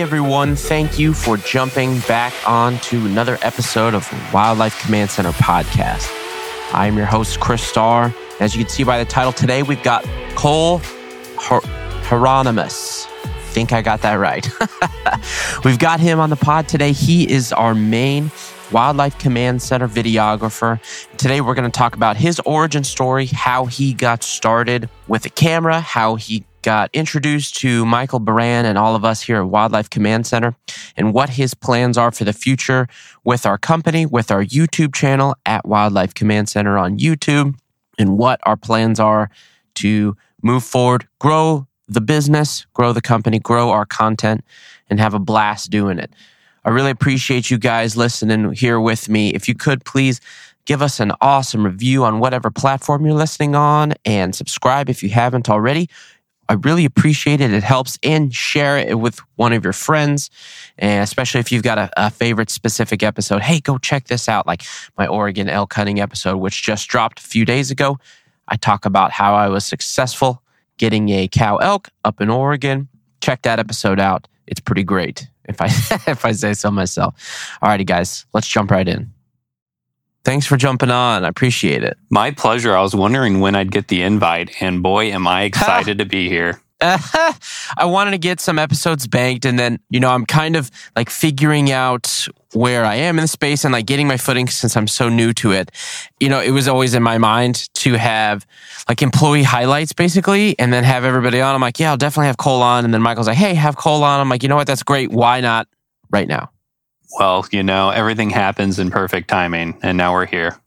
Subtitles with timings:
[0.00, 5.32] Hey everyone, thank you for jumping back on to another episode of Wildlife Command Center
[5.32, 6.08] podcast.
[6.72, 8.14] I'm your host, Chris Starr.
[8.40, 10.02] As you can see by the title today, we've got
[10.36, 11.60] Cole Her-
[12.06, 13.04] Hieronymus.
[13.50, 14.48] Think I got that right.
[15.66, 16.92] we've got him on the pod today.
[16.92, 18.30] He is our main
[18.72, 20.80] Wildlife Command Center videographer.
[21.18, 25.30] Today, we're going to talk about his origin story, how he got started with a
[25.30, 29.90] camera, how he got introduced to Michael Baran and all of us here at Wildlife
[29.90, 30.54] Command Center,
[30.96, 32.86] and what his plans are for the future
[33.24, 37.58] with our company, with our YouTube channel at Wildlife Command Center on YouTube,
[37.98, 39.30] and what our plans are
[39.76, 44.44] to move forward, grow the business, grow the company, grow our content,
[44.88, 46.12] and have a blast doing it.
[46.64, 49.30] I really appreciate you guys listening here with me.
[49.30, 50.20] If you could please
[50.66, 55.08] give us an awesome review on whatever platform you're listening on and subscribe if you
[55.08, 55.88] haven't already.
[56.50, 57.52] I really appreciate it.
[57.52, 60.30] It helps and share it with one of your friends,
[60.78, 63.40] and especially if you've got a, a, favorite specific episode.
[63.40, 64.64] Hey, go check this out, like
[64.98, 68.00] my Oregon elk hunting episode, which just dropped a few days ago.
[68.48, 70.42] I talk about how I was successful
[70.76, 72.88] getting a cow elk up in Oregon.
[73.20, 74.26] Check that episode out.
[74.48, 75.66] It's pretty great, if I
[76.10, 77.14] if I say so myself.
[77.62, 79.12] Alrighty, guys, let's jump right in.
[80.24, 81.24] Thanks for jumping on.
[81.24, 81.96] I appreciate it.
[82.10, 82.76] My pleasure.
[82.76, 86.28] I was wondering when I'd get the invite, and boy, am I excited to be
[86.28, 86.60] here.
[86.82, 91.10] I wanted to get some episodes banked, and then, you know, I'm kind of like
[91.10, 94.86] figuring out where I am in the space and like getting my footing since I'm
[94.86, 95.70] so new to it.
[96.20, 98.46] You know, it was always in my mind to have
[98.88, 101.54] like employee highlights basically, and then have everybody on.
[101.54, 102.86] I'm like, yeah, I'll definitely have Cole on.
[102.86, 104.18] And then Michael's like, hey, have Cole on.
[104.18, 104.66] I'm like, you know what?
[104.66, 105.10] That's great.
[105.10, 105.68] Why not
[106.10, 106.50] right now?
[107.18, 110.58] Well, you know, everything happens in perfect timing, and now we're here.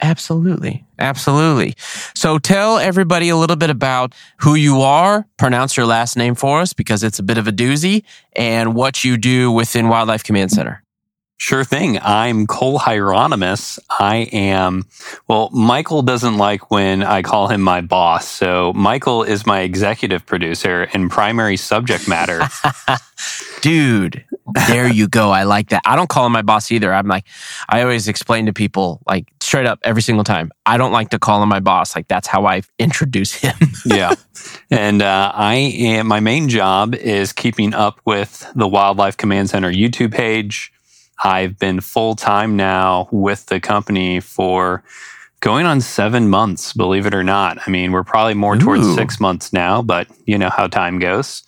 [0.00, 0.84] Absolutely.
[0.98, 1.74] Absolutely.
[2.14, 6.60] So tell everybody a little bit about who you are, pronounce your last name for
[6.60, 10.50] us because it's a bit of a doozy, and what you do within Wildlife Command
[10.50, 10.82] Center.
[11.38, 11.98] Sure thing.
[12.00, 13.78] I'm Cole Hieronymus.
[13.90, 14.86] I am,
[15.28, 18.26] well, Michael doesn't like when I call him my boss.
[18.26, 22.40] So Michael is my executive producer and primary subject matter.
[23.60, 24.24] Dude,
[24.68, 25.30] there you go.
[25.30, 25.82] I like that.
[25.84, 26.92] I don't call him my boss either.
[26.92, 27.24] I'm like,
[27.68, 31.18] I always explain to people, like, straight up every single time, I don't like to
[31.18, 31.94] call him my boss.
[31.96, 33.56] Like, that's how I introduce him.
[33.86, 34.14] yeah.
[34.70, 39.72] And uh, I am, my main job is keeping up with the Wildlife Command Center
[39.72, 40.72] YouTube page
[41.22, 44.82] I've been full time now with the company for
[45.40, 47.58] going on seven months, believe it or not.
[47.66, 48.94] I mean, we're probably more towards Ooh.
[48.94, 51.42] six months now, but you know how time goes.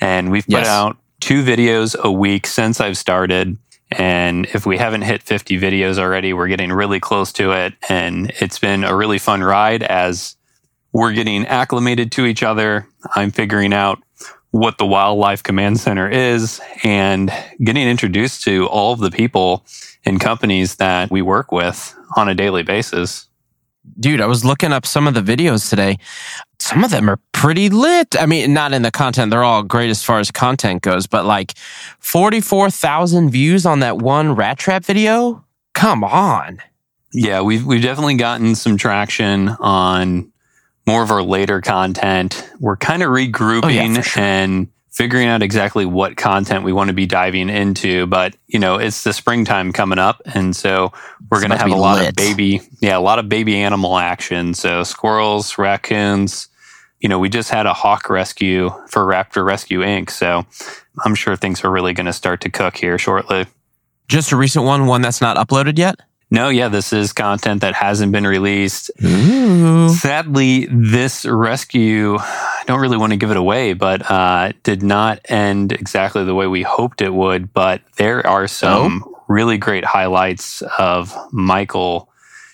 [0.00, 0.68] And we've put yes.
[0.68, 3.56] out two videos a week since I've started.
[3.90, 7.74] And if we haven't hit 50 videos already, we're getting really close to it.
[7.88, 10.36] And it's been a really fun ride as
[10.92, 12.86] we're getting acclimated to each other.
[13.14, 14.02] I'm figuring out
[14.50, 17.30] what the Wildlife Command Center is and
[17.62, 19.64] getting introduced to all of the people
[20.04, 23.27] and companies that we work with on a daily basis.
[23.98, 25.98] Dude, I was looking up some of the videos today.
[26.58, 28.16] Some of them are pretty lit.
[28.20, 31.24] I mean, not in the content, they're all great as far as content goes, but
[31.24, 31.54] like
[32.00, 35.44] 44,000 views on that one rat trap video?
[35.74, 36.60] Come on.
[37.12, 40.30] Yeah, we've we've definitely gotten some traction on
[40.86, 42.50] more of our later content.
[42.60, 44.22] We're kind of regrouping oh, yeah, sure.
[44.22, 48.04] and figuring out exactly what content we want to be diving into.
[48.06, 50.20] But, you know, it's the springtime coming up.
[50.34, 50.92] And so
[51.30, 52.08] we're going to have a lot lit.
[52.08, 54.54] of baby, yeah, a lot of baby animal action.
[54.54, 56.48] So squirrels, raccoons,
[56.98, 60.10] you know, we just had a hawk rescue for Raptor Rescue Inc.
[60.10, 60.44] So
[61.04, 63.46] I'm sure things are really going to start to cook here shortly.
[64.08, 65.94] Just a recent one, one that's not uploaded yet?
[66.30, 68.90] No, yeah, this is content that hasn't been released.
[69.02, 69.88] Ooh.
[69.88, 75.20] Sadly, this rescue, I don't really want to give it away, but uh, did not
[75.24, 77.52] end exactly the way we hoped it would.
[77.54, 79.22] But there are some oh.
[79.28, 82.10] really great highlights of Michael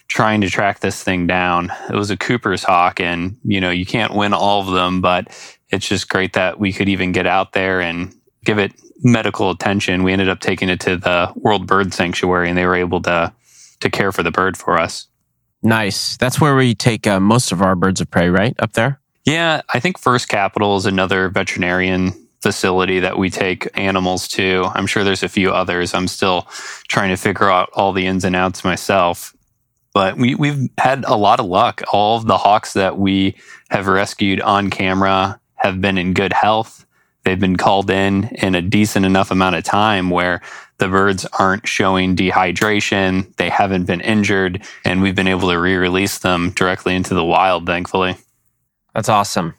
[0.06, 1.72] trying to track this thing down.
[1.90, 5.28] It was a Cooper's Hawk, and you know, you can't win all of them, but
[5.70, 8.72] it's just great that we could even get out there and give it
[9.02, 10.04] medical attention.
[10.04, 13.32] We ended up taking it to the World Bird Sanctuary, and they were able to
[13.80, 15.08] to care for the bird for us.
[15.62, 16.16] Nice.
[16.18, 18.54] That's where we take uh, most of our birds of prey, right?
[18.58, 19.00] Up there?
[19.24, 22.12] Yeah, I think First Capital is another veterinarian
[22.42, 24.66] facility that we take animals to.
[24.74, 25.94] I'm sure there's a few others.
[25.94, 26.46] I'm still
[26.88, 29.34] trying to figure out all the ins and outs myself.
[29.94, 31.80] But we, we've had a lot of luck.
[31.90, 33.36] All of the hawks that we
[33.70, 36.84] have rescued on camera have been in good health.
[37.24, 40.42] They've been called in in a decent enough amount of time where
[40.84, 45.76] the birds aren't showing dehydration, they haven't been injured, and we've been able to re
[45.76, 48.16] release them directly into the wild, thankfully.
[48.94, 49.54] That's awesome.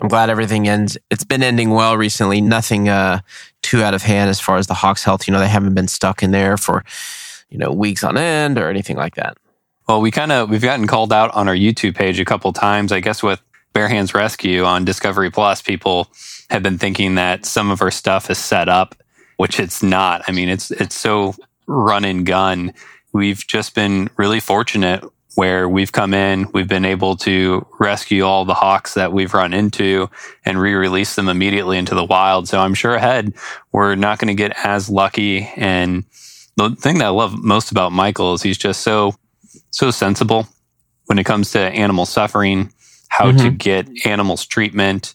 [0.00, 0.96] I'm glad everything ends.
[1.10, 2.40] It's been ending well recently.
[2.40, 3.20] Nothing uh,
[3.62, 5.26] too out of hand as far as the Hawks' health.
[5.26, 6.84] You know, they haven't been stuck in there for,
[7.50, 9.36] you know, weeks on end or anything like that.
[9.88, 12.92] Well, we kind of we've gotten called out on our YouTube page a couple times.
[12.92, 16.12] I guess with Bare Hands Rescue on Discovery Plus, people
[16.48, 18.94] have been thinking that some of our stuff is set up,
[19.40, 20.22] which it's not.
[20.28, 21.34] I mean, it's it's so
[21.66, 22.74] run and gun.
[23.14, 25.02] We've just been really fortunate
[25.34, 29.54] where we've come in, we've been able to rescue all the hawks that we've run
[29.54, 30.10] into
[30.44, 32.48] and re-release them immediately into the wild.
[32.48, 33.32] So I'm sure ahead
[33.72, 35.48] we're not going to get as lucky.
[35.56, 36.04] And
[36.56, 39.14] the thing that I love most about Michael is he's just so
[39.70, 40.48] so sensible
[41.06, 42.74] when it comes to animal suffering,
[43.08, 43.38] how mm-hmm.
[43.38, 45.14] to get animals treatment,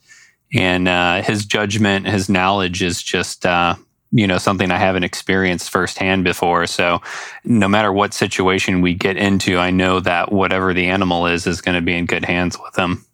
[0.52, 3.76] and uh, his judgment, his knowledge is just uh,
[4.16, 6.68] you know something I haven't experienced firsthand before.
[6.68, 7.02] So
[7.44, 11.60] no matter what situation we get into, I know that whatever the animal is is
[11.60, 13.06] going to be in good hands with them.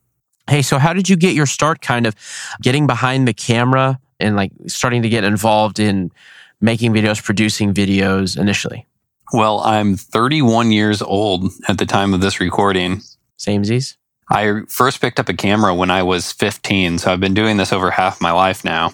[0.47, 1.81] Hey, so how did you get your start?
[1.81, 2.15] Kind of
[2.61, 6.11] getting behind the camera and like starting to get involved in
[6.59, 8.85] making videos, producing videos initially.
[9.33, 13.01] Well, I'm 31 years old at the time of this recording.
[13.37, 13.95] same Samesies.
[14.29, 17.73] I first picked up a camera when I was 15, so I've been doing this
[17.73, 18.93] over half my life now.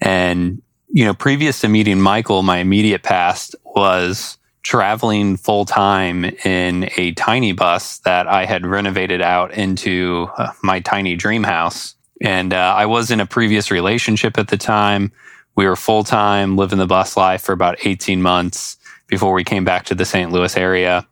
[0.00, 6.90] And, you know, previous to meeting Michael, my immediate past was traveling full time in
[6.96, 11.94] a tiny bus that I had renovated out into uh, my tiny dream house.
[12.20, 15.12] And uh, I was in a previous relationship at the time.
[15.56, 18.76] We were full time, living the bus life for about 18 months
[19.06, 20.30] before we came back to the St.
[20.30, 21.06] Louis area.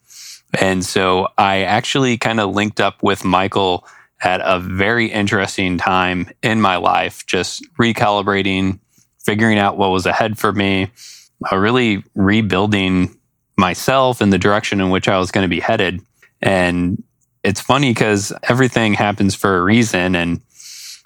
[0.60, 3.86] And so I actually kind of linked up with Michael
[4.22, 8.80] at a very interesting time in my life, just recalibrating,
[9.28, 10.90] figuring out what was ahead for me,
[11.52, 13.14] uh, really rebuilding
[13.58, 16.00] myself in the direction in which I was going to be headed.
[16.40, 17.02] And
[17.44, 20.16] it's funny because everything happens for a reason.
[20.16, 20.40] And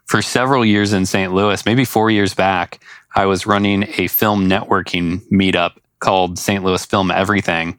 [0.05, 1.35] for several years in St.
[1.35, 2.81] Louis, maybe four years back,
[3.17, 6.63] I was running a film networking meetup called St.
[6.63, 7.77] Louis Film Everything.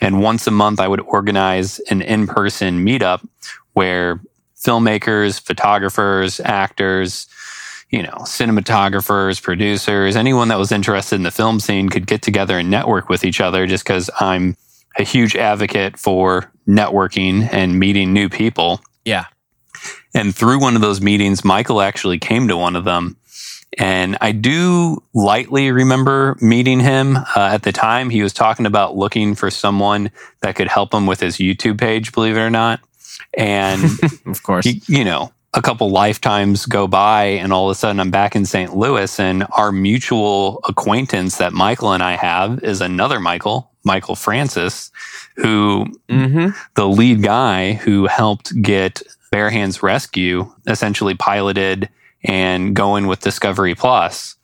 [0.00, 3.26] And once a month, I would organize an in person meetup
[3.72, 4.20] where
[4.56, 7.26] filmmakers, photographers, actors,
[7.90, 12.58] you know, cinematographers, producers, anyone that was interested in the film scene could get together
[12.58, 14.56] and network with each other just because I'm
[14.98, 18.80] a huge advocate for networking and meeting new people.
[19.04, 19.26] Yeah.
[20.14, 23.16] And through one of those meetings, Michael actually came to one of them
[23.78, 28.10] and I do lightly remember meeting him uh, at the time.
[28.10, 30.10] He was talking about looking for someone
[30.40, 32.80] that could help him with his YouTube page, believe it or not.
[33.34, 33.82] And
[34.26, 37.98] of course, he, you know, a couple lifetimes go by, and all of a sudden
[38.00, 38.76] I'm back in St.
[38.76, 44.92] Louis, and our mutual acquaintance that Michael and I have is another Michael, Michael Francis,
[45.36, 46.50] who mm-hmm.
[46.74, 49.02] the lead guy who helped get
[49.32, 51.88] Bare Hands Rescue essentially piloted
[52.22, 54.36] and going with Discovery Plus.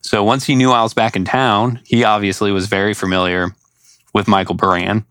[0.00, 3.54] So once he knew I was back in town, he obviously was very familiar
[4.12, 5.04] with Michael Baran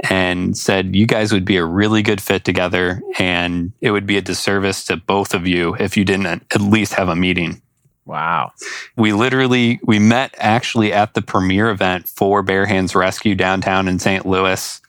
[0.00, 3.02] and said, You guys would be a really good fit together.
[3.18, 6.94] And it would be a disservice to both of you if you didn't at least
[6.94, 7.62] have a meeting.
[8.04, 8.52] Wow.
[8.96, 13.98] We literally we met actually at the premiere event for Bare Hands Rescue downtown in
[13.98, 14.24] St.
[14.24, 14.80] Louis.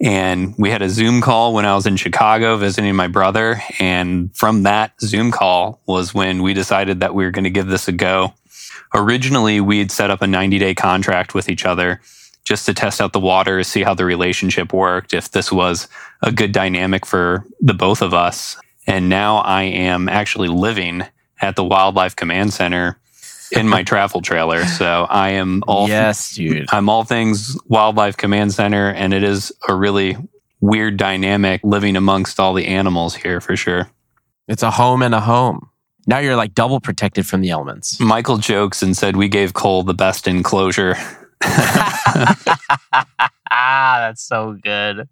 [0.00, 3.62] And we had a Zoom call when I was in Chicago visiting my brother.
[3.78, 7.68] And from that Zoom call was when we decided that we were going to give
[7.68, 8.34] this a go.
[8.92, 12.00] Originally, we'd set up a 90 day contract with each other
[12.44, 15.88] just to test out the waters, see how the relationship worked, if this was
[16.22, 18.56] a good dynamic for the both of us.
[18.86, 21.04] And now I am actually living
[21.40, 22.98] at the Wildlife Command Center
[23.52, 24.64] in my travel trailer.
[24.64, 26.66] So I am all yes, dude.
[26.70, 30.16] I'm all things Wildlife Command Center, and it is a really
[30.60, 33.90] weird dynamic living amongst all the animals here for sure.
[34.48, 35.70] It's a home and a home.
[36.06, 37.98] Now you're like double protected from the elements.
[37.98, 40.96] Michael jokes and said we gave Cole the best enclosure.
[43.50, 45.08] Ah, that's so good.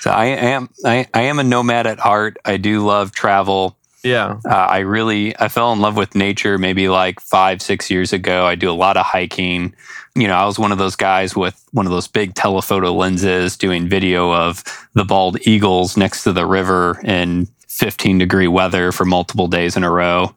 [0.00, 2.38] So I am I, I am a nomad at heart.
[2.44, 3.76] I do love travel.
[4.02, 4.40] Yeah.
[4.44, 8.46] Uh, I really I fell in love with nature maybe like 5 6 years ago.
[8.46, 9.74] I do a lot of hiking.
[10.14, 13.56] You know, I was one of those guys with one of those big telephoto lenses
[13.56, 14.62] doing video of
[14.94, 19.84] the bald eagles next to the river in 15 degree weather for multiple days in
[19.84, 20.34] a row.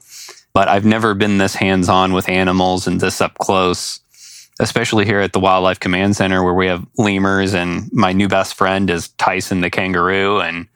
[0.53, 3.99] But I've never been this hands-on with animals and this up close
[4.59, 8.53] especially here at the Wildlife Command Center where we have lemurs and my new best
[8.55, 10.67] friend is Tyson the kangaroo and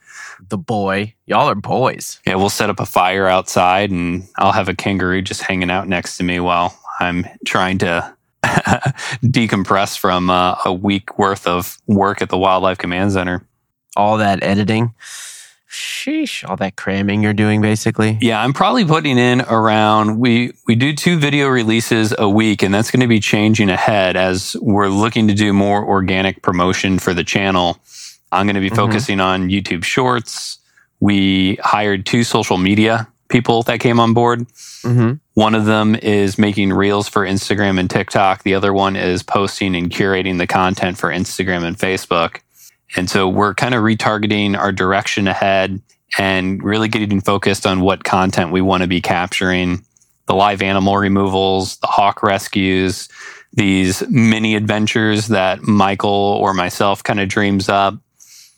[0.50, 1.13] the boy.
[1.25, 2.19] Y'all are boys.
[2.25, 5.88] Yeah, we'll set up a fire outside and I'll have a kangaroo just hanging out
[5.88, 12.21] next to me while I'm trying to decompress from uh, a week worth of work
[12.21, 13.45] at the Wildlife Command Center.
[13.95, 14.93] All that editing.
[15.69, 18.17] Sheesh, all that cramming you're doing basically.
[18.21, 22.73] Yeah, I'm probably putting in around we we do two video releases a week and
[22.73, 27.13] that's going to be changing ahead as we're looking to do more organic promotion for
[27.13, 27.77] the channel.
[28.31, 28.75] I'm going to be Mhm.
[28.77, 30.57] focusing on YouTube Shorts.
[30.99, 34.47] We hired two social media people that came on board.
[34.83, 35.13] Mm-hmm.
[35.35, 38.41] One of them is making reels for Instagram and TikTok.
[38.41, 42.38] The other one is posting and curating the content for Instagram and Facebook.
[42.96, 45.81] And so we're kind of retargeting our direction ahead
[46.17, 49.86] and really getting focused on what content we want to be capturing
[50.25, 53.10] the live animal removals, the hawk rescues,
[53.53, 57.96] these mini adventures that Michael or myself kind of dreams up.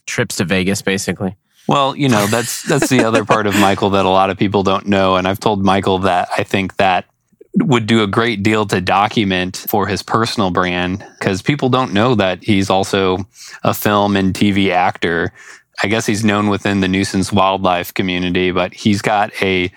[0.06, 1.36] Trips to Vegas basically.
[1.68, 4.64] Well, you know, that's that's the other part of Michael that a lot of people
[4.64, 7.06] don't know and I've told Michael that I think that
[7.56, 12.16] would do a great deal to document for his personal brand because people don't know
[12.16, 13.18] that he's also
[13.64, 15.34] a film and TV actor.
[15.84, 19.72] I guess he's known within the nuisance wildlife community, but he's got a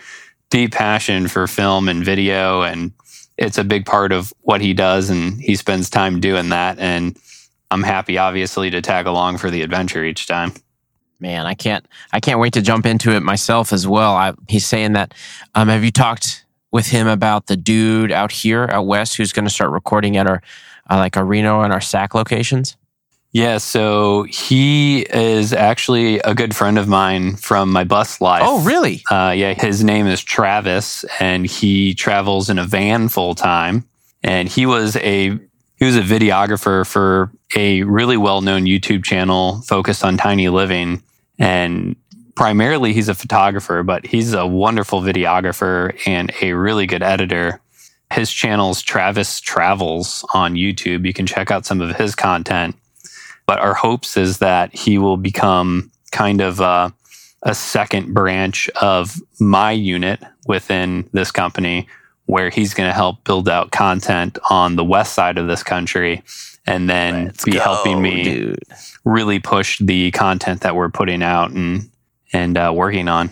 [0.51, 2.93] deep passion for film and video and
[3.37, 7.19] it's a big part of what he does and he spends time doing that and
[7.73, 10.53] I'm happy obviously to tag along for the adventure each time.
[11.19, 14.15] Man, I can't I can't wait to jump into it myself as well.
[14.15, 15.13] I, he's saying that
[15.57, 16.44] um have you talked
[16.75, 20.27] with him about the dude out here out west who's going to start recording at
[20.27, 20.43] our
[20.91, 22.77] uh, like our Reno and our SAC locations?
[23.31, 28.43] Yeah, so he is actually a good friend of mine from my bus life.
[28.45, 29.03] Oh, really?
[29.11, 33.85] Uh, yeah, his name is Travis, and he travels in a van full time.
[34.23, 35.31] And he was a
[35.77, 41.03] he was a videographer for a really well known YouTube channel focused on tiny living.
[41.39, 41.97] And
[42.35, 47.61] primarily, he's a photographer, but he's a wonderful videographer and a really good editor.
[48.13, 51.07] His channel's Travis Travels on YouTube.
[51.07, 52.77] You can check out some of his content.
[53.47, 56.93] But our hopes is that he will become kind of a,
[57.43, 61.89] a second branch of my unit within this company,
[62.27, 66.23] where he's going to help build out content on the west side of this country
[66.67, 68.63] and then Let's be go, helping me dude.
[69.05, 71.91] really push the content that we're putting out and
[72.35, 73.31] and uh, working on.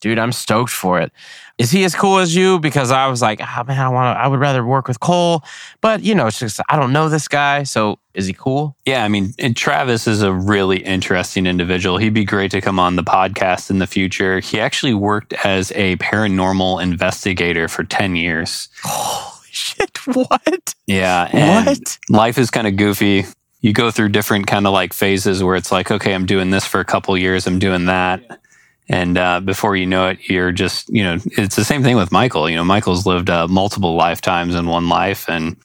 [0.00, 1.12] Dude, I'm stoked for it.
[1.58, 2.58] Is he as cool as you?
[2.58, 4.18] Because I was like, oh, man, I want.
[4.18, 5.44] I would rather work with Cole,
[5.80, 7.62] but you know, it's just I don't know this guy.
[7.62, 8.76] So is he cool?
[8.84, 11.98] Yeah, I mean, and Travis is a really interesting individual.
[11.98, 14.40] He'd be great to come on the podcast in the future.
[14.40, 18.70] He actually worked as a paranormal investigator for 10 years.
[18.82, 19.98] Holy shit!
[20.06, 20.74] What?
[20.86, 21.28] Yeah.
[21.32, 21.98] And what?
[22.08, 23.24] life is kind of goofy.
[23.62, 26.66] You go through different kind of like phases where it's like, okay, I'm doing this
[26.66, 28.40] for a couple years, I'm doing that.
[28.88, 32.12] And uh, before you know it, you're just, you know, it's the same thing with
[32.12, 32.50] Michael.
[32.50, 35.28] You know, Michael's lived uh, multiple lifetimes in one life.
[35.28, 35.56] And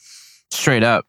[0.51, 1.05] Straight up,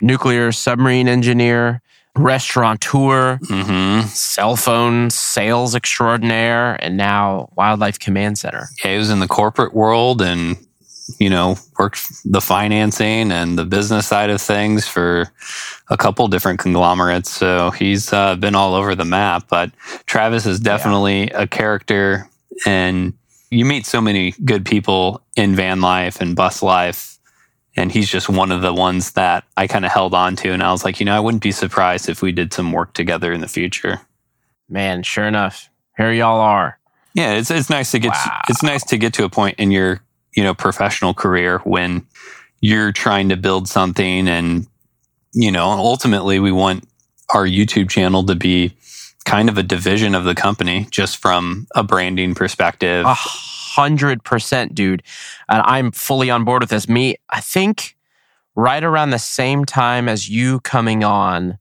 [0.00, 1.80] nuclear submarine engineer,
[2.14, 4.04] restaurateur, mhm.
[4.04, 8.68] cell phone sales extraordinaire, and now wildlife command center.
[8.84, 10.56] yeah, he was in the corporate world and,
[11.18, 15.30] you know, worked the financing and the business side of things for
[15.88, 17.30] a couple different conglomerates.
[17.30, 19.46] So he's uh, been all over the map.
[19.48, 19.70] But
[20.06, 22.28] Travis is definitely a character,
[22.66, 23.12] and
[23.50, 27.18] you meet so many good people in van life and bus life.
[27.78, 30.50] And he's just one of the ones that I kind of held on to.
[30.50, 32.94] And I was like, you know, I wouldn't be surprised if we did some work
[32.94, 34.00] together in the future.
[34.68, 36.78] Man, sure enough, here y'all are.
[37.14, 38.40] Yeah, it's it's nice to get Wow.
[38.48, 40.00] it's nice to get to a point in your
[40.36, 42.06] you know professional career when
[42.60, 44.66] you're trying to build something and
[45.32, 46.84] you know ultimately we want
[47.34, 48.76] our YouTube channel to be
[49.24, 53.04] kind of a division of the company just from a branding perspective.
[53.04, 55.02] A hundred percent, dude.
[55.48, 56.88] And I'm fully on board with this.
[56.88, 57.96] Me, I think
[58.54, 61.58] right around the same time as you coming on,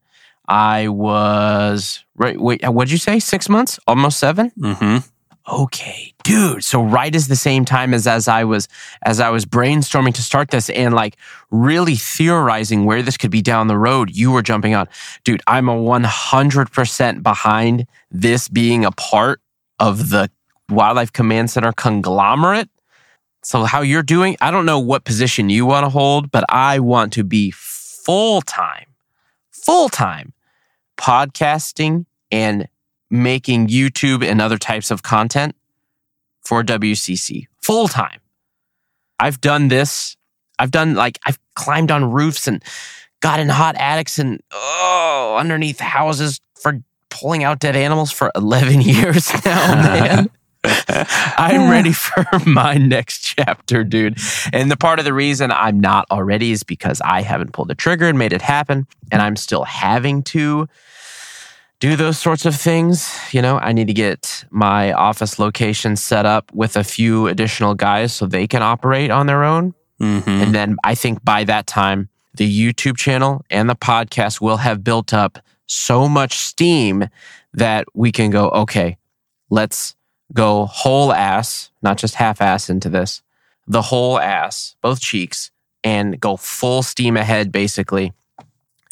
[0.48, 2.40] I was right.
[2.40, 3.20] Wait, what'd you say?
[3.20, 3.80] Six months?
[3.88, 4.52] Almost seven?
[4.62, 4.98] hmm
[5.48, 6.64] Okay, dude.
[6.64, 8.68] So right as the same time as as I was
[9.04, 11.18] as I was brainstorming to start this and like
[11.52, 14.88] really theorizing where this could be down the road, you were jumping on.
[15.24, 19.40] Dude, I'm a 100% behind this being a part
[19.80, 20.32] of the
[20.70, 22.70] Wildlife Command Center conglomerate.
[23.44, 26.80] So how you're doing, I don't know what position you want to hold, but I
[26.80, 28.88] want to be full-time.
[29.52, 30.34] Full-time
[30.98, 32.68] podcasting and
[33.10, 35.56] making YouTube and other types of content
[36.44, 38.20] for WCC full time.
[39.20, 40.16] I've done this.
[40.60, 42.64] I've done like, I've climbed on roofs and
[43.22, 48.82] got in hot attics and oh, underneath houses for pulling out dead animals for 11
[48.82, 50.30] years now, man.
[50.88, 54.18] I'm ready for my next chapter, dude.
[54.52, 57.76] And the part of the reason I'm not already is because I haven't pulled the
[57.76, 58.88] trigger and made it happen.
[59.12, 60.68] And I'm still having to
[61.80, 63.18] do those sorts of things.
[63.32, 67.76] You know, I need to get my office location set up with a few additional
[67.76, 69.74] guys so they can operate on their own.
[70.00, 70.30] Mm-hmm.
[70.30, 74.84] And then I think by that time, the YouTube channel and the podcast will have
[74.84, 77.08] built up so much steam
[77.54, 78.98] that we can go, okay,
[79.50, 79.96] let's
[80.34, 83.22] go whole ass, not just half ass into this,
[83.68, 85.52] the whole ass, both cheeks,
[85.84, 88.14] and go full steam ahead, basically.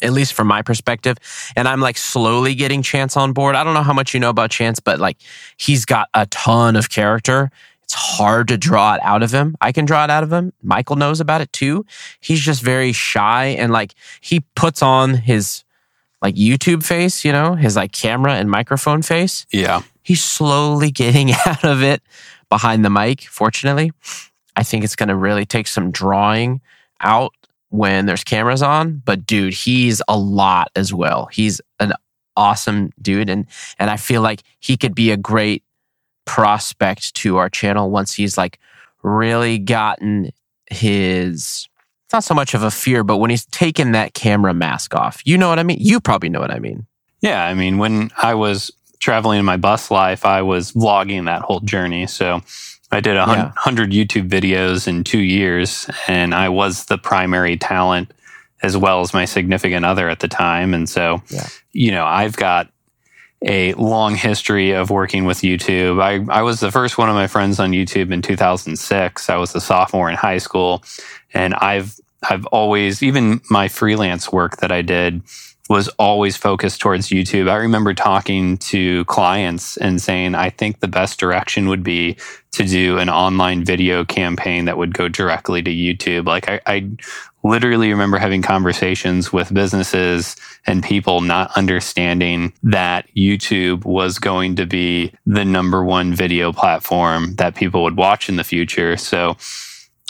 [0.02, 1.16] At least from my perspective.
[1.56, 3.54] And I'm like slowly getting Chance on board.
[3.54, 5.18] I don't know how much you know about Chance, but like
[5.56, 7.50] he's got a ton of character.
[7.84, 9.56] It's hard to draw it out of him.
[9.60, 10.52] I can draw it out of him.
[10.62, 11.84] Michael knows about it too.
[12.20, 15.64] He's just very shy and like he puts on his
[16.22, 19.46] like YouTube face, you know, his like camera and microphone face.
[19.52, 19.82] Yeah.
[20.02, 22.02] He's slowly getting out of it
[22.48, 23.92] behind the mic, fortunately.
[24.56, 26.62] I think it's going to really take some drawing
[27.00, 27.34] out
[27.74, 31.26] when there's cameras on, but dude, he's a lot as well.
[31.32, 31.92] He's an
[32.36, 33.46] awesome dude and
[33.78, 35.62] and I feel like he could be a great
[36.24, 38.58] prospect to our channel once he's like
[39.02, 40.30] really gotten
[40.70, 41.68] his
[42.04, 45.20] it's not so much of a fear, but when he's taken that camera mask off.
[45.24, 45.78] You know what I mean?
[45.80, 46.86] You probably know what I mean.
[47.22, 47.44] Yeah.
[47.44, 51.60] I mean, when I was traveling in my bus life, I was vlogging that whole
[51.60, 52.06] journey.
[52.06, 52.42] So
[52.94, 53.52] I did a Yeah.
[53.56, 58.12] hundred YouTube videos in two years, and I was the primary talent
[58.62, 60.72] as well as my significant other at the time.
[60.72, 61.46] And so, Yeah.
[61.72, 62.68] you know, I've got
[63.46, 66.00] a long history of working with YouTube.
[66.02, 69.28] I, I was the first one of my friends on YouTube in 2006.
[69.28, 70.82] I was a sophomore in high school,
[71.34, 71.94] and I've
[72.30, 75.20] I've always even my freelance work that I did
[75.70, 77.48] was always focused towards YouTube.
[77.48, 82.18] I remember talking to clients and saying, I think the best direction would be
[82.52, 86.26] to do an online video campaign that would go directly to YouTube.
[86.26, 86.90] Like I, I
[87.42, 94.66] literally remember having conversations with businesses and people not understanding that YouTube was going to
[94.66, 98.98] be the number one video platform that people would watch in the future.
[98.98, 99.36] So,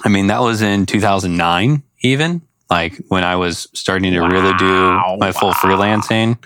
[0.04, 2.42] I mean, that was in 2009, even
[2.74, 5.54] like when I was starting to really do my full wow.
[5.54, 6.38] freelancing.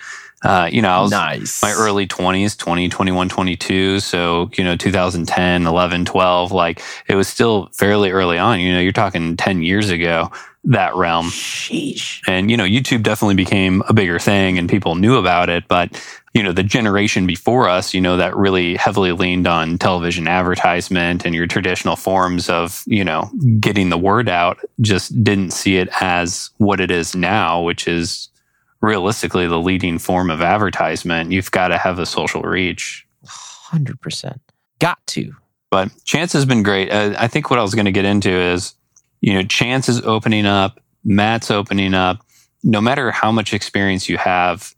[0.45, 1.63] Uh, you know, I was nice.
[1.63, 7.27] my early 20s 20 21 22 so you know 2010 11 12 like it was
[7.27, 10.31] still fairly early on you know you're talking 10 years ago
[10.63, 12.21] that realm Sheesh.
[12.29, 15.91] and you know youtube definitely became a bigger thing and people knew about it but
[16.39, 21.27] you know the generation before us you know that really heavily leaned on television advertisement
[21.27, 25.89] and your traditional forms of you know getting the word out just didn't see it
[26.01, 28.29] as what it is now which is
[28.81, 33.05] realistically the leading form of advertisement you've got to have a social reach
[33.73, 34.39] 100%.
[34.79, 35.35] Got to.
[35.73, 38.31] but chance has been great uh, i think what i was going to get into
[38.31, 38.75] is
[39.21, 42.25] you know chance is opening up matt's opening up
[42.63, 44.73] no matter how much experience you have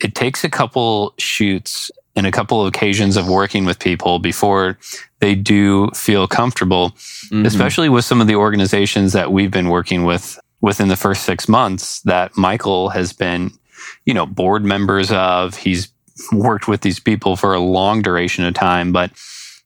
[0.00, 4.76] it takes a couple shoots and a couple of occasions of working with people before
[5.20, 6.90] they do feel comfortable
[7.30, 7.46] Mhm.
[7.46, 11.48] especially with some of the organizations that we've been working with within the first six
[11.48, 13.50] months that Michael has been,
[14.06, 15.56] you know, board members of.
[15.56, 15.88] He's
[16.30, 19.10] worked with these people for a long duration of time, but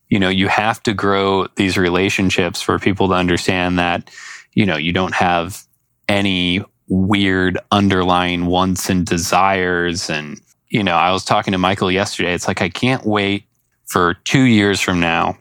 [0.09, 4.09] you know, you have to grow these relationships for people to understand that,
[4.55, 5.65] you know, you don't have
[6.09, 10.09] any weird underlying wants and desires.
[10.11, 12.35] And, you know, I was talking to Michael yesterday.
[12.35, 13.45] It's like, I can't wait
[13.87, 15.39] for two years from now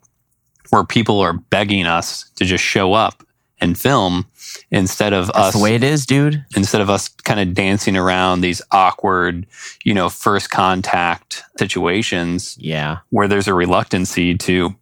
[0.72, 3.24] where people are begging us to just show up
[3.62, 4.26] and film
[4.72, 6.44] instead of That's us the way it is, dude.
[6.56, 9.46] instead of us kind of dancing around these awkward,
[9.84, 12.98] you know, first contact situations Yeah.
[13.10, 14.76] where there's a reluctancy to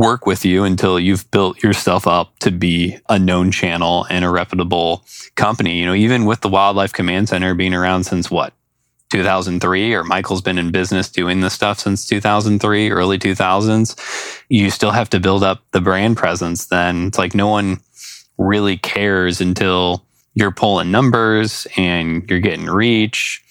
[0.00, 4.30] work with you until you've built yourself up to be a known channel and a
[4.30, 5.78] reputable company.
[5.78, 8.54] You know, even with the Wildlife Command Center being around since what?
[9.10, 14.92] 2003 or Michael's been in business doing this stuff since 2003, early 2000s, you still
[14.92, 16.66] have to build up the brand presence.
[16.66, 17.80] Then it's like no one
[18.38, 23.44] really cares until you're pulling numbers and you're getting reach.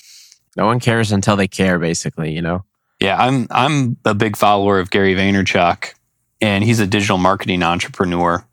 [0.57, 2.65] No one cares until they care, basically, you know?
[2.99, 5.93] Yeah, I'm I'm a big follower of Gary Vaynerchuk,
[6.41, 8.43] and he's a digital marketing entrepreneur.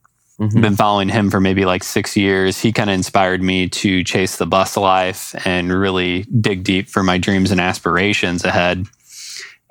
[0.40, 0.60] Mhm.
[0.60, 2.60] Been following him for maybe like six years.
[2.60, 7.02] He kind of inspired me to chase the bus life and really dig deep for
[7.02, 8.86] my dreams and aspirations ahead.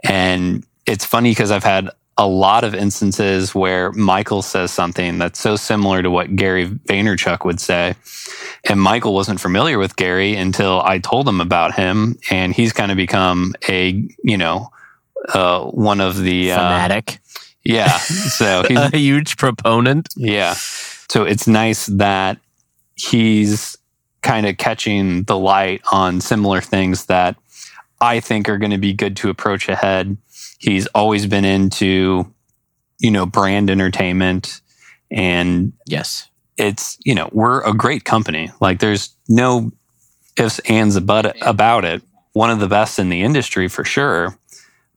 [0.04, 5.39] And it's funny because I've had a lot of instances where Michael says something that's
[5.39, 7.95] so similar to what Gary Vaynerchuk would say.
[8.63, 12.17] And Michael wasn't familiar with Gary until I told him about him.
[12.32, 14.71] And he's kind of become a, you know,
[15.34, 17.19] uh, one of the, uh, Fanatic.
[17.65, 17.97] Yeah.
[17.97, 20.10] So he's, a huge proponent.
[20.15, 20.54] yeah.
[20.54, 22.38] So it's nice that
[22.95, 23.78] he's
[24.21, 27.36] kind of catching the light on similar things that
[28.01, 30.17] I think are going to be good to approach ahead.
[30.58, 32.32] He's always been into,
[32.99, 34.62] you know, brand entertainment
[35.12, 36.28] and Yes.
[36.58, 38.51] it's, you know, we're a great company.
[38.60, 39.71] Like there's no
[40.38, 42.01] ifs, ands, but about it.
[42.34, 44.38] One of the best in the industry for sure.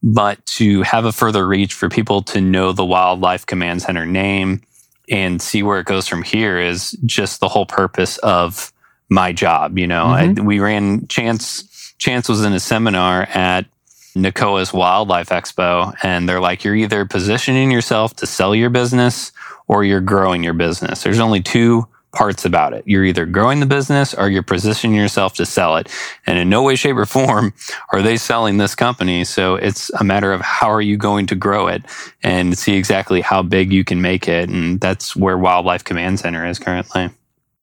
[0.02, 4.62] But to have a further reach for people to know the Wildlife Command Center name
[5.11, 8.72] and see where it goes from here is just the whole purpose of
[9.08, 9.78] my job.
[9.78, 10.40] You know, mm-hmm.
[10.40, 11.94] I, we ran Chance.
[11.98, 13.66] Chance was in a seminar at
[14.14, 19.32] NACOA's Wildlife Expo, and they're like, you're either positioning yourself to sell your business
[19.66, 21.02] or you're growing your business.
[21.02, 22.85] There's only two parts about it.
[22.87, 25.88] You're either growing the business or you're positioning yourself to sell it.
[26.27, 27.53] And in no way, shape, or form
[27.92, 29.25] are they selling this company.
[29.25, 31.83] So it's a matter of how are you going to grow it
[32.23, 34.49] and see exactly how big you can make it.
[34.49, 37.11] And that's where Wildlife Command Center is currently.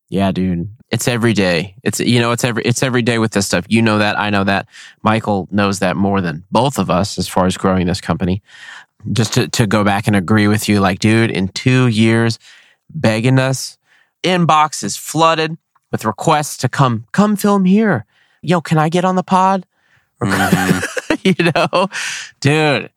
[0.10, 0.69] Yeah, dude.
[0.91, 1.75] It's every day.
[1.84, 3.65] It's you know, it's every it's every day with this stuff.
[3.67, 4.67] You know that, I know that.
[5.01, 8.43] Michael knows that more than both of us as far as growing this company.
[9.12, 12.39] Just to, to go back and agree with you, like, dude, in two years,
[12.89, 13.77] begging us,
[14.25, 15.57] inbox is flooded
[15.91, 18.05] with requests to come come film here.
[18.41, 19.65] Yo, can I get on the pod?
[20.21, 21.23] Mhm.
[21.23, 21.88] you know,
[22.39, 22.89] dude,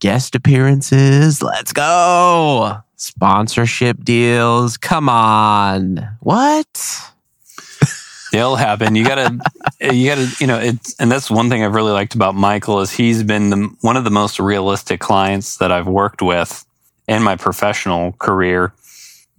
[0.00, 1.42] guest appearances.
[1.42, 2.78] Let's go.
[2.96, 4.76] Sponsorship deals.
[4.76, 6.08] Come on.
[6.20, 7.12] What?
[8.32, 8.94] They'll happen.
[8.94, 9.38] You gotta,
[9.80, 12.90] you gotta, you know, it's, and that's one thing I've really liked about Michael is
[12.90, 16.64] he's been the, one of the most realistic clients that I've worked with
[17.06, 18.72] in my professional career.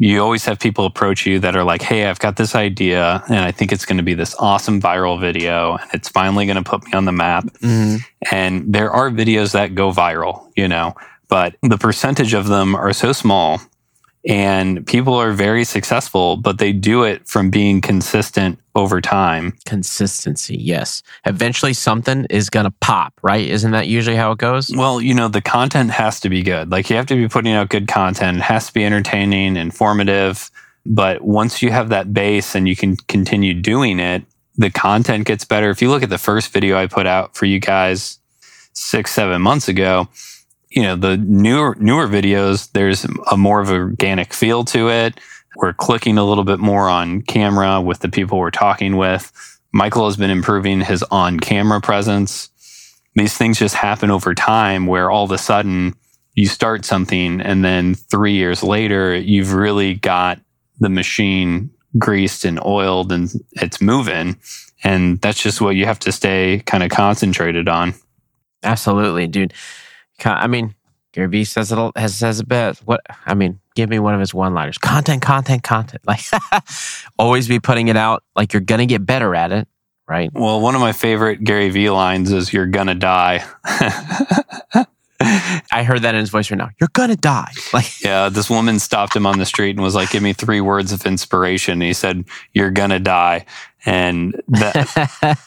[0.01, 3.39] You always have people approach you that are like, Hey, I've got this idea and
[3.39, 6.63] I think it's going to be this awesome viral video and it's finally going to
[6.63, 7.45] put me on the map.
[7.61, 7.99] Mhm.
[8.31, 10.95] And there are videos that go viral, you know,
[11.27, 13.59] but the percentage of them are so small
[14.27, 19.57] and people are very successful, but they do it from being consistent over time.
[19.65, 20.57] Consistency.
[20.57, 21.01] Yes.
[21.25, 23.47] Eventually something is going to pop, right?
[23.47, 24.71] Isn't that usually how it goes?
[24.75, 26.69] Well, you know, the content has to be good.
[26.69, 28.37] Like you have to be putting out good content.
[28.37, 30.51] It has to be entertaining, informative.
[30.85, 34.23] But once you have that base and you can continue doing it,
[34.57, 35.69] the content gets better.
[35.69, 38.19] If you look at the first video I put out for you guys
[38.73, 40.09] six, seven months ago,
[40.71, 45.19] you know, the newer newer videos, there's a more of an organic feel to it.
[45.55, 49.31] We're clicking a little bit more on camera with the people we're talking with.
[49.71, 52.49] Michael has been improving his on camera presence.
[53.15, 55.95] These things just happen over time where all of a sudden
[56.35, 60.39] you start something and then three years later, you've really got
[60.79, 64.37] the machine greased and oiled and it's moving.
[64.83, 67.95] And that's just what you have to stay kind of concentrated on.
[68.63, 69.53] Absolutely, dude.
[70.25, 70.75] I mean,
[71.13, 72.81] Gary Vee says it all- has says it best.
[72.85, 74.77] What I mean, give me one of his one-liners.
[74.77, 76.01] Content, content, content.
[76.07, 76.21] Like
[77.17, 78.23] always be putting it out.
[78.35, 79.67] Like you're gonna get better at it,
[80.07, 80.29] right?
[80.33, 83.43] Well, one of my favorite Gary Vee lines is "You're gonna die."
[85.21, 86.69] I heard that in his voice right now.
[86.79, 87.51] You're gonna die.
[87.73, 90.61] Like yeah, this woman stopped him on the street and was like, "Give me three
[90.61, 93.45] words of inspiration." And he said, "You're gonna die,"
[93.85, 95.37] and that,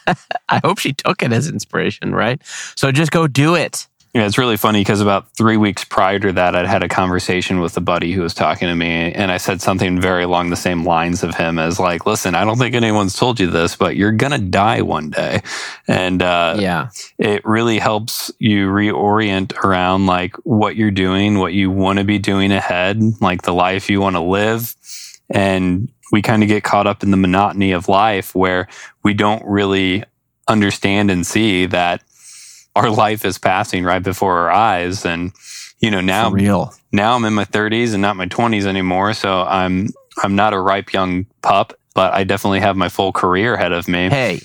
[0.49, 2.41] I hope she took it as inspiration, right?
[2.75, 3.87] So just go do it.
[4.13, 7.61] Yeah, it's really funny because about three weeks prior to that, I'd had a conversation
[7.61, 10.55] with a buddy who was talking to me, and I said something very along the
[10.55, 13.95] same lines of him as like, "Listen, I don't think anyone's told you this, but
[13.95, 15.41] you're gonna die one day,"
[15.87, 16.89] and uh, yeah.
[17.17, 22.19] it really helps you reorient around like what you're doing, what you want to be
[22.19, 24.75] doing ahead, like the life you want to live,
[25.31, 28.67] and we kind of get caught up in the monotony of life where
[29.01, 30.03] we don't really
[30.47, 32.03] understand and see that
[32.75, 35.31] our life is passing right before our eyes and
[35.79, 36.73] you know now For real.
[36.91, 39.89] now I'm in my 30s and not my 20s anymore so I'm
[40.21, 43.87] I'm not a ripe young pup but I definitely have my full career ahead of
[43.87, 44.41] me Hey,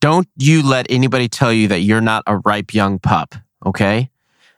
[0.00, 3.34] don't you let anybody tell you that you're not a ripe young pup,
[3.64, 4.10] okay?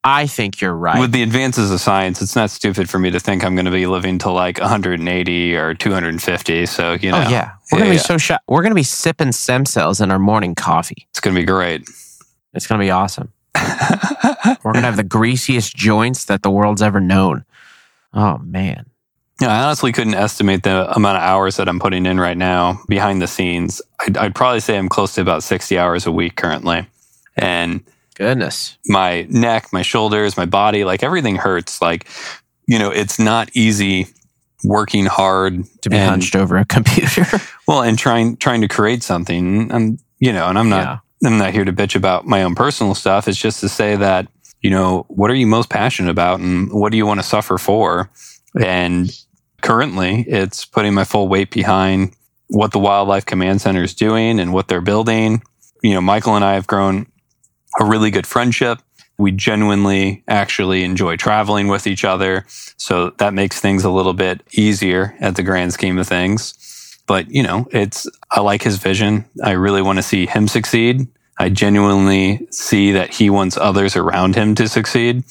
[0.07, 1.01] I think you're right.
[1.01, 3.71] with the advances of science it's not stupid for me to think I'm going to
[3.71, 7.53] be living to like 180 or 250 so you oh, know oh yeah.
[7.73, 8.03] We're gonna be yeah.
[8.03, 8.43] so shot.
[8.47, 11.09] We're gonna be sipping stem cells in our morning coffee.
[11.11, 11.89] it's going to be great
[12.55, 13.33] It's gonna be awesome.
[13.57, 17.45] We're gonna have the greasiest joints that the world's ever known.
[18.13, 18.87] Oh man.
[19.41, 22.81] Yeah, I honestly couldn't estimate the amount of hours that I'm putting in right now
[22.89, 23.83] behind the scenes.
[24.01, 26.87] I'd, I'd probably say I'm close to about 60 hours a week currently.
[27.37, 27.83] And
[28.15, 28.79] Goodness.
[28.87, 31.83] my neck, my shoulders, my body, like everything hurts.
[31.83, 32.07] Like,
[32.69, 34.07] you know, it's not easy
[34.63, 37.27] working hard To be and- hunched over a computer.
[37.67, 39.73] Well, and trying trying to create something.
[39.73, 42.95] And you know, and I'm not I'm not here to bitch about my own personal
[42.95, 43.29] stuff.
[43.29, 44.29] It's just to say that,
[44.61, 47.59] you know, what are you most passionate about and what do you want to suffer
[47.59, 48.11] for?
[48.61, 49.11] And
[49.63, 52.15] currently it's putting my full weight behind
[52.49, 55.43] what the Wildlife Command Center is doing and what they're building.
[55.83, 57.07] you know, Michael and I have grown
[57.81, 58.79] a really good friendship.
[59.19, 62.47] We genuinely actually enjoy traveling with each other.
[62.77, 66.55] So that makes things a little bit easier at the grand scheme of things.
[67.07, 69.27] But, you know, it's, I like his vision.
[69.43, 71.07] I really want to see him succeed.
[71.39, 75.25] I genuinely see that he wants others around him to succeed.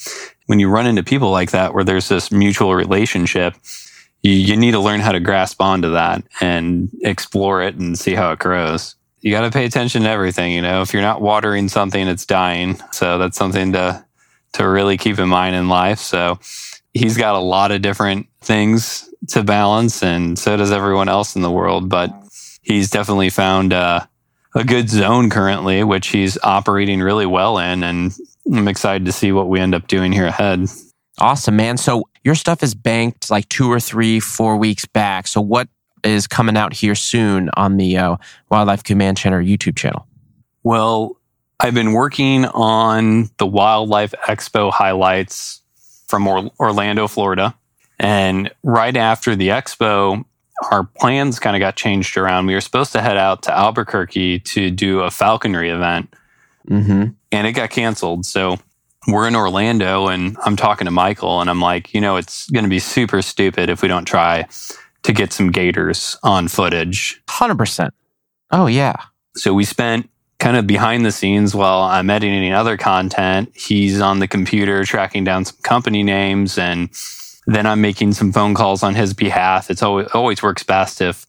[0.47, 3.55] When you run into people like that, where there's this mutual relationship,
[4.21, 8.15] you, you need to learn how to grasp onto that and explore it and see
[8.15, 8.95] how it grows.
[9.21, 10.51] You got to pay attention to everything.
[10.51, 12.77] You know, if you're not watering something, it's dying.
[12.91, 14.03] So that's something to,
[14.53, 15.99] to really keep in mind in life.
[15.99, 16.39] So
[16.93, 21.41] he's got a lot of different things to balance and so does everyone else in
[21.41, 21.87] the world.
[21.87, 22.13] But
[22.61, 24.05] he's definitely found, uh,
[24.55, 27.83] a good zone currently, which he's operating really well in.
[27.83, 28.13] And
[28.51, 30.67] I'm excited to see what we end up doing here ahead.
[31.19, 31.77] Awesome, man.
[31.77, 35.27] So your stuff is banked like two or three, four weeks back.
[35.27, 35.67] So what
[36.03, 38.17] is coming out here soon on the uh,
[38.49, 40.07] Wildlife Command Center YouTube channel?
[40.63, 41.17] Well,
[41.59, 45.61] I've been working on the Wildlife Expo highlights
[46.07, 46.27] from
[46.59, 47.55] Orlando, Florida.
[47.99, 50.25] And right after the expo,
[50.71, 52.45] our plans kind of got changed around.
[52.45, 56.13] We were supposed to head out to Albuquerque to do a falconry event,
[56.67, 57.09] mm-hmm.
[57.31, 58.25] and it got canceled.
[58.25, 58.57] So
[59.07, 62.63] we're in Orlando, and I'm talking to Michael, and I'm like, you know, it's going
[62.63, 64.47] to be super stupid if we don't try
[65.03, 67.21] to get some gators on footage.
[67.27, 67.91] 100%.
[68.51, 68.95] Oh, yeah.
[69.35, 73.51] So we spent kind of behind the scenes while I'm editing other content.
[73.55, 76.89] He's on the computer tracking down some company names and
[77.45, 79.69] then I'm making some phone calls on his behalf.
[79.69, 81.25] It's always always works best if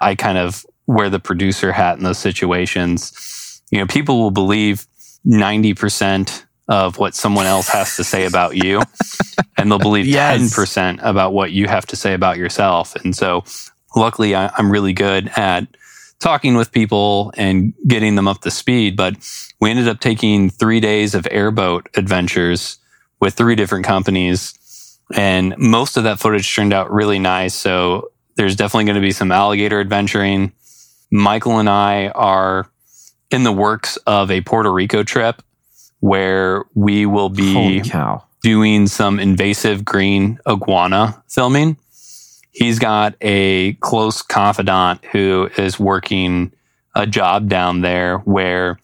[0.00, 3.62] I kind of wear the producer hat in those situations.
[3.70, 4.86] You know, people will believe
[5.26, 8.82] 90% of what someone else has to say about you
[9.58, 10.54] and they'll believe yes.
[10.54, 12.94] 10% about what you have to say about yourself.
[12.96, 13.44] And so
[13.96, 15.66] luckily I, I'm really good at
[16.20, 18.96] talking with people and getting them up to speed.
[18.96, 19.16] But
[19.60, 22.78] we ended up taking three days of airboat adventures
[23.20, 24.58] with three different companies
[25.12, 27.54] and most of that footage turned out really nice.
[27.54, 30.52] So there's definitely going to be some alligator adventuring.
[31.10, 32.68] Michael and I are
[33.30, 35.42] in the works of a Puerto Rico trip
[36.00, 37.82] where we will be
[38.42, 41.76] doing some invasive green iguana filming.
[42.52, 46.52] He's got a close confidant who is working
[46.94, 48.78] a job down there where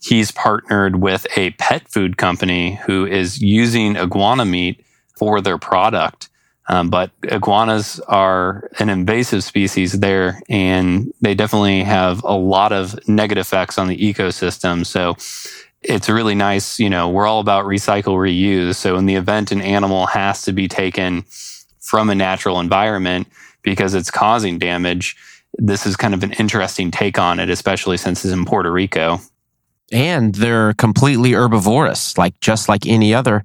[0.00, 4.84] he's partnered with a pet food company who is using iguana meat
[5.18, 6.28] for their product.
[6.70, 13.08] Um, but iguanas are an invasive species there, and they definitely have a lot of
[13.08, 14.84] negative effects on the ecosystem.
[14.84, 15.16] So
[15.82, 16.78] it's really nice.
[16.78, 18.76] You know, we're all about recycle, reuse.
[18.76, 21.22] So in the event an animal has to be taken
[21.80, 23.28] from a natural environment
[23.62, 25.16] because it's causing damage,
[25.54, 29.20] this is kind of an interesting take on it, especially since it's in Puerto Rico.
[29.90, 33.44] And they're completely herbivorous, like just like any other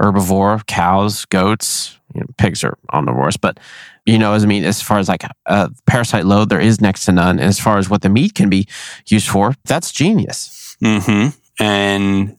[0.00, 3.58] herbivore, cows, goats, you know, pigs are omnivores, but
[4.06, 7.04] you know, as I mean, as far as like a parasite load, there is next
[7.04, 7.38] to none.
[7.38, 8.66] And as far as what the meat can be
[9.06, 10.76] used for, that's genius.
[10.82, 11.36] Mm-hmm.
[11.62, 12.36] And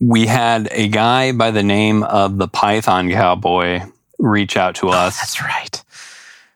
[0.00, 3.82] we had a guy by the name of the Python Cowboy
[4.18, 5.18] reach out to oh, us.
[5.18, 5.84] That's right.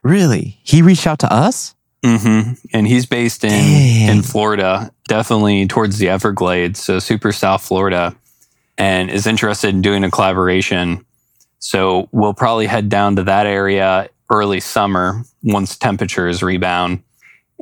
[0.03, 0.59] Really?
[0.65, 1.77] He reached out to us?
[2.03, 2.55] Mm-hmm.
[2.73, 8.17] And he's based in in Florida, definitely towards the Everglades, so super South Florida
[8.79, 11.05] and is interested in doing a collaboration.
[11.59, 17.03] So we'll probably head down to that area early summer once temperatures rebound.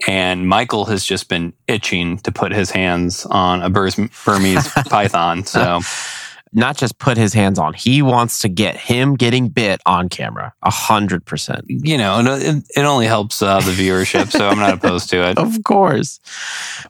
[0.07, 5.45] And Michael has just been itching to put his hands on a Burmese python.
[5.45, 5.81] So
[6.53, 10.53] not just put his hands on, he wants to get him getting bit on camera.
[10.63, 11.65] A hundred percent.
[11.69, 14.31] You know, it, it only helps uh, the viewership.
[14.31, 15.39] so I'm not opposed to it.
[15.47, 16.21] Of course.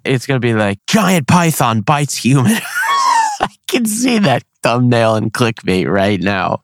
[0.05, 2.59] It's going to be like giant python bites human.
[3.69, 6.63] Can see that thumbnail and clickbait right now.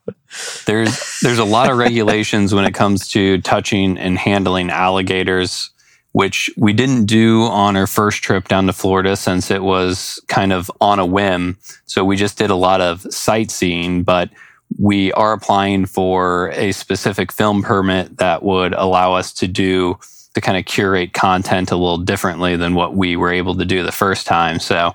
[0.66, 5.70] There's there's a lot of regulations when it comes to touching and handling alligators,
[6.12, 10.52] which we didn't do on our first trip down to Florida since it was kind
[10.52, 11.58] of on a whim.
[11.86, 14.30] So we just did a lot of sightseeing, but
[14.78, 19.98] we are applying for a specific film permit that would allow us to do
[20.34, 23.82] to kind of curate content a little differently than what we were able to do
[23.82, 24.58] the first time.
[24.58, 24.94] So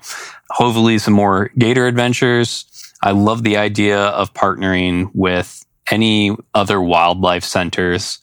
[0.50, 2.66] hopefully some more gator adventures.
[3.04, 8.20] I love the idea of partnering with any other wildlife centers.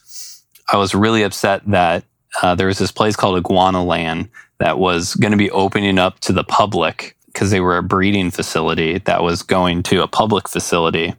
[0.72, 2.04] I was really upset that
[2.42, 6.18] uh, there was this place called Iguana Land that was going to be opening up
[6.20, 10.48] to the public because they were a breeding facility that was going to a public
[10.48, 11.14] facility.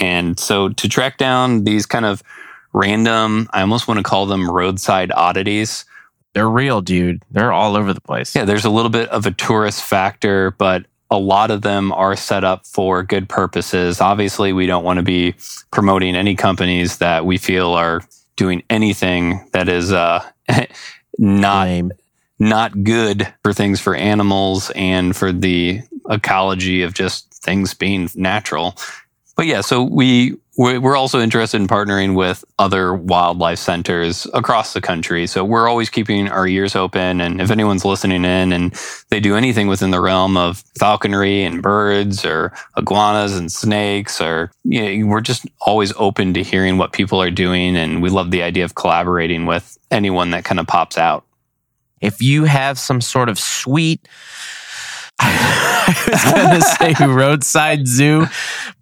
[0.00, 2.22] And so to track down these kind of
[2.72, 5.84] random, I almost want to call them roadside oddities
[6.34, 7.22] they're real, dude.
[7.32, 8.34] They're all over the place.
[8.36, 12.14] Yeah, there's a little bit of a tourist factor, but a lot of them are
[12.14, 14.00] set up for good purposes.
[14.00, 15.34] Obviously, we don't want to be
[15.72, 18.02] promoting any companies that we feel are
[18.36, 20.22] doing anything that is uh,
[21.18, 21.92] not Lame.
[22.38, 28.76] not good for things for animals and for the ecology of just things being natural.
[29.34, 34.80] But yeah, so we we're also interested in partnering with other wildlife centers across the
[34.80, 35.24] country.
[35.28, 37.20] So we're always keeping our ears open.
[37.20, 38.74] And if anyone's listening in and
[39.10, 44.50] they do anything within the realm of falconry and birds or iguanas and snakes, or
[44.64, 47.76] you know, we're just always open to hearing what people are doing.
[47.76, 51.24] And we love the idea of collaborating with anyone that kind of pops out.
[52.00, 54.08] If you have some sort of sweet,
[55.20, 58.26] I was going to say roadside zoo,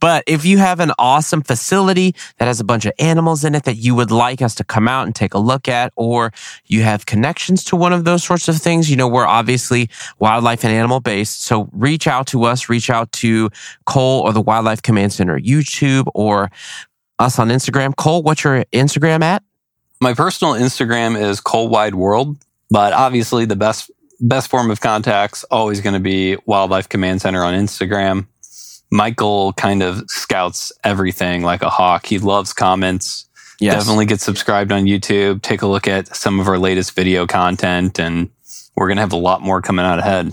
[0.00, 3.64] but if you have an awesome facility that has a bunch of animals in it
[3.64, 6.32] that you would like us to come out and take a look at, or
[6.66, 10.64] you have connections to one of those sorts of things, you know, we're obviously wildlife
[10.64, 11.42] and animal based.
[11.42, 13.48] So reach out to us, reach out to
[13.86, 16.50] Cole or the Wildlife Command Center YouTube or
[17.18, 17.96] us on Instagram.
[17.96, 19.42] Cole, what's your Instagram at?
[20.00, 22.36] My personal Instagram is Cole Wide World,
[22.70, 23.90] but obviously the best
[24.20, 28.26] best form of contact's always going to be Wildlife Command Center on Instagram.
[28.90, 32.06] Michael kind of scouts everything like a hawk.
[32.06, 33.28] He loves comments.
[33.60, 33.74] Yes.
[33.74, 35.42] Definitely get subscribed on YouTube.
[35.42, 38.30] Take a look at some of our latest video content, and
[38.76, 40.32] we're going to have a lot more coming out ahead.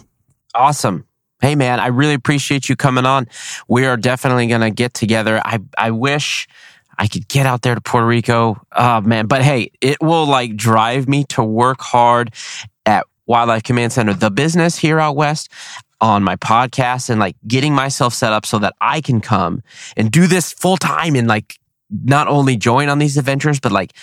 [0.54, 1.06] Awesome.
[1.42, 3.28] Hey man, I really appreciate you coming on.
[3.68, 5.42] We are definitely going to get together.
[5.44, 6.48] I I wish
[6.98, 8.62] I could get out there to Puerto Rico.
[8.72, 12.34] Oh man, but hey, it will like drive me to work hard
[13.26, 15.50] Wildlife Command Center, the business here out west
[16.02, 19.64] on my podcast and like getting myself set up so that I can come
[19.96, 21.58] and do this full time and like
[21.90, 23.94] not only join on these adventures, but like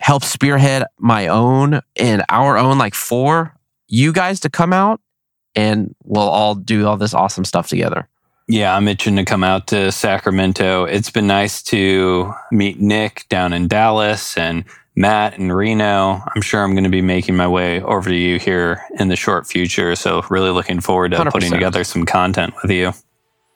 [0.00, 3.54] help spearhead my own and our own, like for
[3.88, 5.00] you guys to come out
[5.54, 8.08] and we'll all do all this awesome stuff together.
[8.48, 10.84] Yeah, I'm itching to come out to Sacramento.
[10.84, 16.22] It's been nice to meet Nick down in Dallas and Matt and Reno.
[16.34, 19.16] I'm sure I'm going to be making my way over to you here in the
[19.16, 19.96] short future.
[19.96, 21.30] So, really looking forward to 100%.
[21.32, 22.92] putting together some content with you.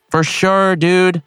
[0.09, 1.21] For sure, dude.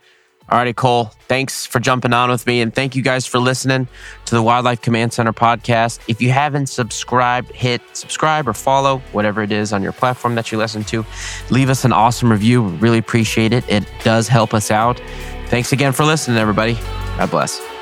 [0.51, 1.13] Alrighty, Cole.
[1.29, 2.61] Thanks for jumping on with me.
[2.61, 3.87] And thank you guys for listening
[4.25, 6.01] to the Wildlife Command Center podcast.
[6.09, 10.51] If you haven't subscribed, hit subscribe or follow, whatever it is on your platform that
[10.51, 11.07] you listen to.
[11.51, 12.65] Leave us an awesome review.
[12.65, 13.69] We really appreciate it.
[13.69, 15.01] It does help us out.
[15.47, 16.75] Thanks again for listening, everybody.
[17.17, 17.80] God bless.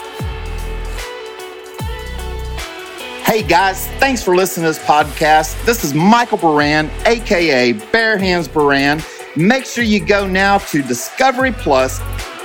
[3.29, 5.63] Hey guys, thanks for listening to this podcast.
[5.67, 9.03] This is Michael Baran, aka Bare Hands Baran.
[9.37, 11.99] Make sure you go now to Discovery Plus,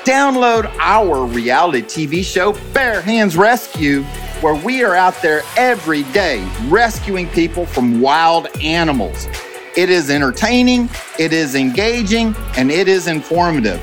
[0.04, 4.04] download our reality TV show, Bare Hands Rescue,
[4.42, 9.30] where we are out there every day rescuing people from wild animals.
[9.78, 13.80] It is entertaining, it is engaging, and it is informative.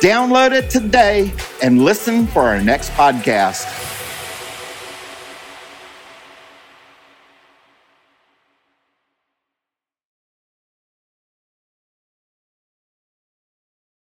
[0.00, 1.30] Download it today
[1.62, 3.87] and listen for our next podcast.